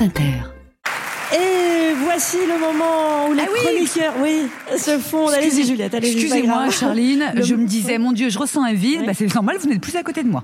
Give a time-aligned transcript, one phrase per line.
[0.00, 0.32] France Inter.
[1.36, 3.58] Et voici le moment où les Ah oui.
[3.62, 4.46] chroniqueurs, oui,
[4.78, 5.28] se font.
[5.28, 6.70] Allez-y, Excusez- Juliette, pas Excusez-moi.
[6.70, 9.00] Charline, Le- je me disais, mon Dieu, je ressens un vide.
[9.00, 9.06] Oui.
[9.06, 10.42] Bah, c'est normal, vous n'êtes plus à côté de moi.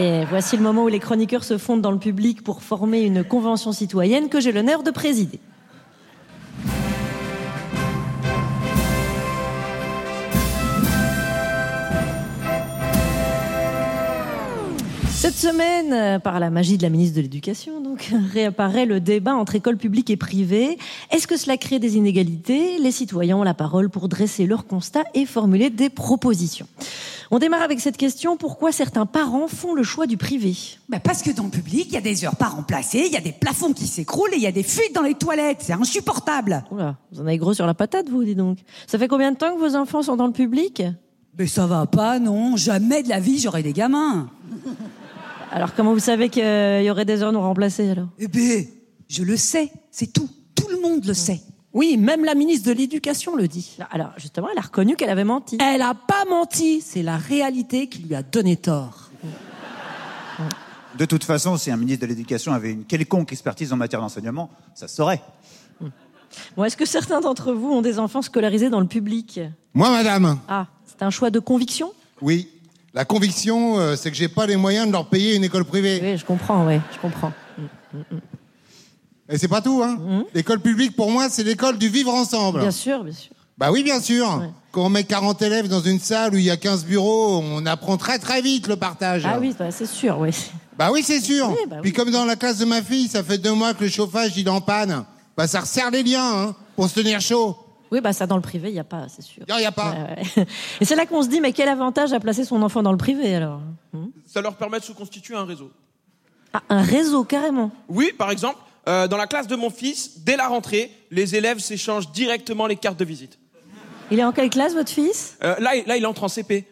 [0.00, 3.22] Et voici le moment où les chroniqueurs se fondent dans le public pour former une
[3.22, 5.38] convention citoyenne que j'ai l'honneur de présider.
[15.30, 19.36] Cette semaine, euh, par la magie de la ministre de l'Éducation, donc, réapparaît le débat
[19.36, 20.76] entre écoles publiques et privées.
[21.12, 22.78] Est-ce que cela crée des inégalités?
[22.78, 26.66] Les citoyens ont la parole pour dresser leurs constats et formuler des propositions.
[27.30, 30.56] On démarre avec cette question pourquoi certains parents font le choix du privé?
[30.88, 33.16] Bah, parce que dans le public, il y a des heures pas remplacées, il y
[33.16, 35.58] a des plafonds qui s'écroulent et il y a des fuites dans les toilettes.
[35.60, 36.64] C'est insupportable.
[36.72, 38.58] Oula, vous en avez gros sur la patate, vous, dis donc.
[38.88, 40.82] Ça fait combien de temps que vos enfants sont dans le public?
[41.38, 42.56] Mais ça va pas, non.
[42.56, 44.28] Jamais de la vie, j'aurai des gamins.
[45.52, 48.08] Alors, comment vous savez qu'il y aurait des heures non remplacées, alors?
[48.18, 48.64] Eh ben,
[49.08, 49.72] je le sais.
[49.90, 50.28] C'est tout.
[50.54, 51.40] Tout le monde le sait.
[51.72, 53.76] Oui, même la ministre de l'Éducation le dit.
[53.90, 55.58] Alors, justement, elle a reconnu qu'elle avait menti.
[55.60, 59.10] Elle a pas menti, c'est la réalité qui lui a donné tort.
[60.98, 64.50] De toute façon, si un ministre de l'Éducation avait une quelconque expertise en matière d'enseignement,
[64.74, 65.22] ça se saurait.
[66.56, 69.40] Bon, est-ce que certains d'entre vous ont des enfants scolarisés dans le public?
[69.74, 71.92] Moi, madame, Ah, c'est un choix de conviction?
[72.20, 72.48] Oui.
[72.92, 76.00] La conviction, euh, c'est que j'ai pas les moyens de leur payer une école privée.
[76.02, 77.32] Oui, je comprends, oui, je comprends.
[79.28, 80.24] Et c'est pas tout, hein.
[80.34, 82.60] L'école publique, pour moi, c'est l'école du vivre ensemble.
[82.60, 83.30] Bien sûr, bien sûr.
[83.56, 84.26] Bah oui, bien sûr.
[84.40, 84.50] Ouais.
[84.72, 87.66] Quand on met 40 élèves dans une salle où il y a 15 bureaux, on
[87.66, 89.22] apprend très très vite le partage.
[89.26, 90.30] Ah oui, bah, c'est sûr, oui.
[90.78, 91.48] Bah oui, c'est sûr.
[91.50, 91.82] Oui, bah oui.
[91.82, 94.32] Puis comme dans la classe de ma fille, ça fait deux mois que le chauffage
[94.36, 95.04] il est en panne.
[95.36, 97.56] Bah ça resserre les liens, hein, pour se tenir chaud.
[97.90, 99.42] Oui, bah ça, dans le privé, il n'y a pas, c'est sûr.
[99.48, 99.90] Non, y a pas.
[99.92, 100.46] Ouais, ouais.
[100.80, 102.98] Et c'est là qu'on se dit, mais quel avantage à placer son enfant dans le
[102.98, 103.60] privé, alors
[104.26, 105.70] Ça leur permet de se constituer un réseau.
[106.52, 107.70] Ah, un réseau, carrément.
[107.88, 111.58] Oui, par exemple, euh, dans la classe de mon fils, dès la rentrée, les élèves
[111.58, 113.38] s'échangent directement les cartes de visite.
[114.12, 115.36] Il est en quelle classe, votre fils?
[115.44, 116.66] Euh, là, il- là, il entre en CP.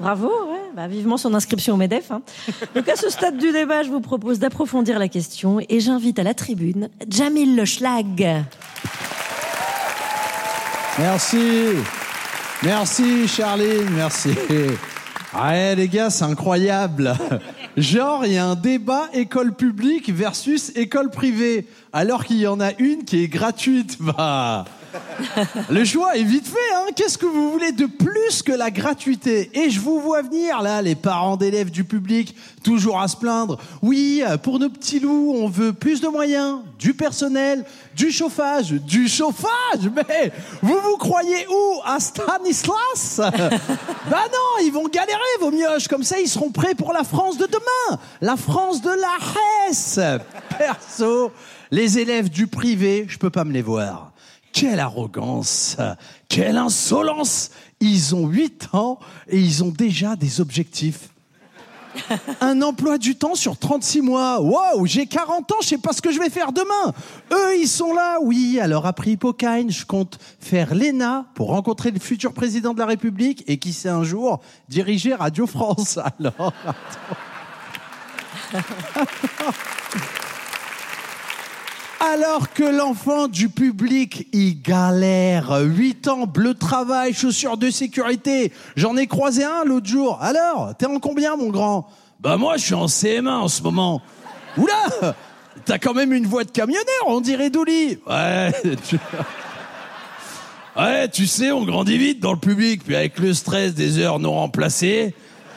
[0.00, 2.10] Bravo, ouais, bah, vivement son inscription au MEDEF.
[2.10, 2.20] hein.
[2.74, 6.22] Donc à ce stade du débat, je vous propose d'approfondir la question et j'invite à
[6.24, 8.44] la tribune Jamil Le Schlag.
[10.98, 11.72] Merci.
[12.62, 14.30] Merci Charline, merci.
[15.34, 17.14] Ouais les gars, c'est incroyable.
[17.76, 22.60] Genre, il y a un débat école publique versus école privée, alors qu'il y en
[22.60, 23.96] a une qui est gratuite.
[24.00, 24.64] Bah,
[25.70, 26.86] le choix est vite fait, hein.
[26.94, 29.50] Qu'est-ce que vous voulez de plus que la gratuité?
[29.54, 33.58] Et je vous vois venir, là, les parents d'élèves du public, toujours à se plaindre.
[33.82, 37.64] Oui, pour nos petits loups, on veut plus de moyens, du personnel,
[37.94, 38.72] du chauffage.
[38.72, 40.32] Du chauffage Mais
[40.62, 41.80] vous vous croyez où?
[41.84, 43.20] À Stanislas?
[44.10, 45.88] Bah non, ils vont galérer, vos mioches.
[45.88, 47.98] Comme ça, ils seront prêts pour la France de demain.
[48.20, 49.98] La France de la Hesse.
[50.58, 51.32] Perso,
[51.70, 54.12] les élèves du privé, je peux pas me les voir.
[54.54, 55.76] Quelle arrogance,
[56.28, 57.50] quelle insolence
[57.80, 61.08] Ils ont 8 ans et ils ont déjà des objectifs.
[62.40, 64.40] Un emploi du temps sur 36 mois.
[64.40, 66.94] Wow, j'ai 40 ans, je sais pas ce que je vais faire demain.
[67.32, 68.18] Eux, ils sont là.
[68.22, 72.86] Oui, alors après Hippocane, je compte faire l'ENA pour rencontrer le futur président de la
[72.86, 75.98] République et qui sait un jour diriger Radio France.
[76.20, 76.52] Alors,
[82.12, 85.58] Alors que l'enfant du public, il galère.
[85.60, 88.52] 8 ans, bleu travail, chaussures de sécurité.
[88.76, 90.18] J'en ai croisé un l'autre jour.
[90.20, 91.88] Alors, t'es en combien, mon grand?
[92.20, 94.02] Bah moi, je suis en CM1 en ce moment.
[94.58, 95.14] Oula
[95.64, 97.98] T'as quand même une voix de camionneur, on dirait Douli.
[98.06, 98.52] Ouais,
[98.88, 98.98] tu...
[100.76, 104.18] Ouais, tu sais, on grandit vite dans le public, puis avec le stress des heures
[104.18, 105.14] non remplacées,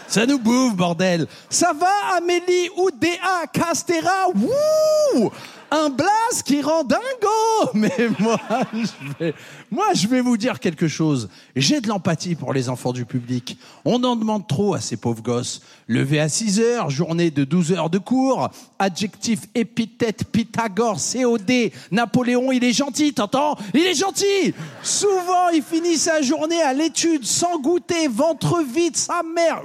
[0.08, 1.26] ça nous bouffe, bordel.
[1.50, 4.28] Ça va, Amélie Oudéa Castera?
[4.36, 5.32] Wouh
[5.70, 7.02] Un blast qui rend dingo
[7.74, 8.40] Mais moi,
[8.74, 9.34] je vais,
[9.70, 11.30] moi, je vais vous dire quelque chose.
[11.56, 13.58] J'ai de l'empathie pour les enfants du public.
[13.84, 15.62] On en demande trop à ces pauvres gosses.
[15.88, 22.52] Levé à 6 heures, journée de 12 heures de cours, adjectif, épithète, Pythagore, COD, Napoléon,
[22.52, 23.58] il est gentil, t'entends?
[23.74, 24.54] Il est gentil
[24.84, 29.62] Souvent, il finit sa journée à l'étude, sans goûter, ventre vide, sa mère.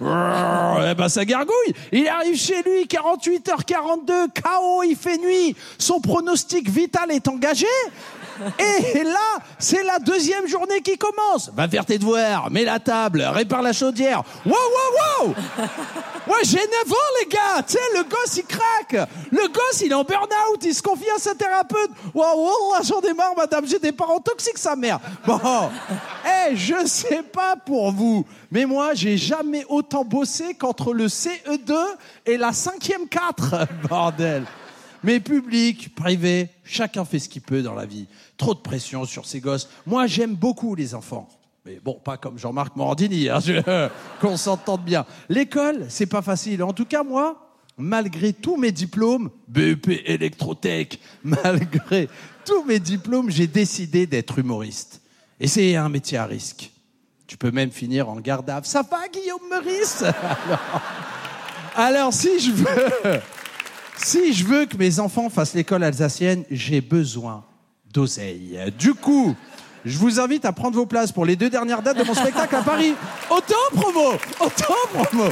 [0.00, 1.74] Eh ben, ça gargouille.
[1.92, 5.54] Il arrive chez lui, 48h42, KO, il fait nuit.
[5.78, 7.66] Son pronostic vital est engagé.
[8.58, 11.50] Et là, c'est la deuxième journée qui commence.
[11.54, 14.22] Va faire tes devoirs, mets la table, répare la chaudière.
[14.44, 15.34] Wow, wow, wow
[16.26, 19.92] Ouais, j'ai 9 ans, les gars Tu sais, le gosse, il craque Le gosse, il
[19.92, 21.90] est en burn-out, il se confie à sa thérapeute.
[22.14, 24.98] Wow, wow, j'en ai marre, madame, j'ai des parents toxiques, sa mère.
[25.26, 25.38] Bon,
[26.24, 31.74] eh, je sais pas pour vous, mais moi, j'ai jamais autant bossé qu'entre le CE2
[32.26, 34.44] et la cinquième 4, bordel
[35.04, 38.06] Mais public, privé, chacun fait ce qu'il peut dans la vie.
[38.38, 39.68] Trop de pression sur ses gosses.
[39.84, 41.28] Moi, j'aime beaucoup les enfants.
[41.66, 43.38] Mais bon, pas comme Jean-Marc Morandini, hein,
[44.22, 45.04] qu'on s'entende bien.
[45.28, 46.62] L'école, c'est pas facile.
[46.62, 47.38] En tout cas, moi,
[47.76, 52.08] malgré tous mes diplômes, BEP électrotech, malgré
[52.46, 55.02] tous mes diplômes, j'ai décidé d'être humoriste.
[55.38, 56.70] Et c'est un métier à risque.
[57.26, 58.62] Tu peux même finir en garde à.
[58.62, 60.02] Ça va, Guillaume Meurice?
[61.76, 63.20] Alors, si je veux,
[63.96, 67.44] si je veux que mes enfants fassent l'école alsacienne, j'ai besoin
[67.92, 68.58] d'oseille.
[68.78, 69.34] Du coup,
[69.84, 72.56] je vous invite à prendre vos places pour les deux dernières dates de mon spectacle
[72.56, 72.94] à Paris.
[73.30, 75.30] Autant promo Autant promo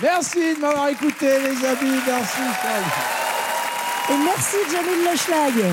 [0.00, 1.98] Merci de m'avoir écouté, les amis.
[2.06, 3.18] Merci, Charles.
[4.10, 5.72] Et merci Jamil Leschlag.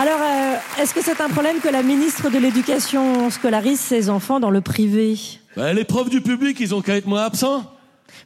[0.00, 4.40] Alors, euh, est-ce que c'est un problème que la ministre de l'Éducation scolarise ses enfants
[4.40, 5.16] dans le privé?
[5.56, 7.62] Bah, les profs du public, ils ont qu'à être moins absents.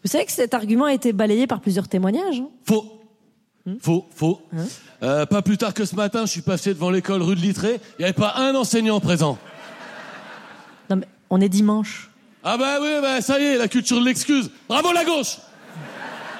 [0.04, 2.40] Vous savez que cet argument a été balayé par plusieurs témoignages.
[2.40, 2.92] hein Faux.
[3.80, 4.40] Faux, faux.
[5.02, 7.80] Euh, pas plus tard que ce matin, je suis passé devant l'école rue de Littré.
[7.98, 9.38] Il n'y avait pas un enseignant présent.
[10.88, 12.10] non, mais on est dimanche.
[12.44, 14.52] Ah bah oui, bah ça y est, la culture de l'excuse.
[14.68, 15.38] Bravo la gauche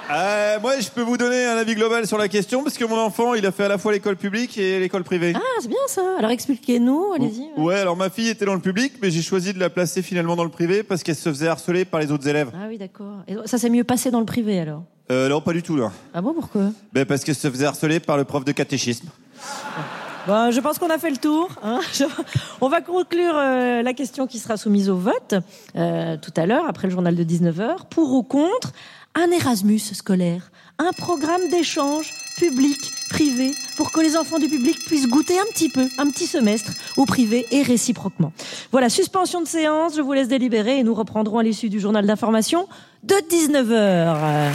[0.09, 2.99] Euh, moi, je peux vous donner un avis global sur la question parce que mon
[2.99, 5.33] enfant, il a fait à la fois l'école publique et l'école privée.
[5.35, 6.03] Ah, c'est bien ça.
[6.19, 7.61] Alors expliquez-nous, allez-y.
[7.61, 10.37] Ouais, alors ma fille était dans le public, mais j'ai choisi de la placer finalement
[10.37, 12.51] dans le privé parce qu'elle se faisait harceler par les autres élèves.
[12.55, 13.23] Ah oui, d'accord.
[13.27, 14.85] Et ça s'est mieux passé dans le privé alors?
[15.11, 15.91] Euh, non, pas du tout là.
[16.15, 16.71] Ah bon, pourquoi?
[16.93, 19.09] Ben, parce qu'elle se faisait harceler par le prof de catéchisme.
[20.27, 21.49] Bon, je pense qu'on a fait le tour.
[21.63, 21.81] hein.
[22.61, 25.35] On va conclure euh, la question qui sera soumise au vote
[25.77, 27.87] euh, tout à l'heure, après le journal de 19h.
[27.91, 28.73] Pour ou contre
[29.15, 35.39] un Erasmus scolaire, un programme d'échange public-privé pour que les enfants du public puissent goûter
[35.39, 38.33] un petit peu, un petit semestre au privé et réciproquement.
[38.73, 42.05] Voilà, suspension de séance, je vous laisse délibérer et nous reprendrons à l'issue du journal
[42.05, 42.69] d'information
[43.05, 44.51] de 19h.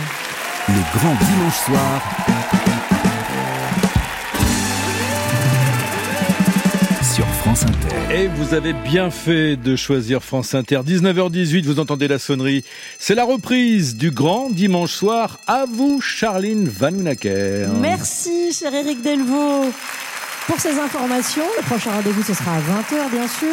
[0.67, 2.70] Le grand dimanche soir.
[7.51, 8.15] France Inter.
[8.15, 10.79] Et vous avez bien fait de choisir France Inter.
[10.87, 12.63] 19h18, vous entendez la sonnerie.
[12.97, 15.37] C'est la reprise du grand dimanche soir.
[15.47, 17.67] À vous, Charline Vanhoenacker.
[17.77, 19.65] Merci, cher Eric Delvaux,
[20.47, 21.43] pour ces informations.
[21.57, 23.49] Le prochain rendez-vous, ce sera à 20h, bien sûr.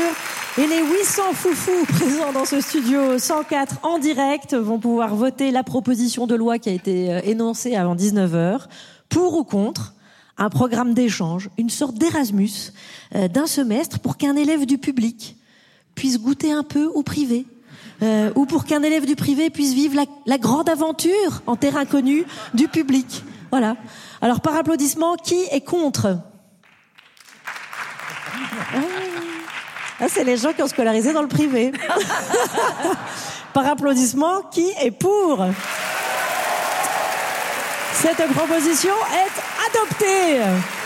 [0.59, 5.65] Et les 800 foufous présents dans ce studio 104 en direct vont pouvoir voter la
[5.65, 8.61] proposition de loi qui a été euh, énoncée avant 19h.
[9.09, 9.93] Pour ou contre
[10.39, 12.73] un programme d'échange, une sorte d'Erasmus
[13.15, 15.37] euh, d'un semestre pour qu'un élève du public
[15.95, 17.47] puisse goûter un peu au privé.
[18.01, 22.25] Euh, ou pour qu'un élève du privé puisse vivre la, grande aventure en terre inconnue
[22.55, 23.25] du public.
[23.51, 23.77] Voilà.
[24.23, 26.19] Alors par applaudissement, qui est contre?
[30.01, 31.73] Ah, c'est les gens qui ont scolarisé dans le privé.
[33.53, 35.45] par applaudissement, qui est pour?
[37.95, 40.78] Cette proposition est adoptée.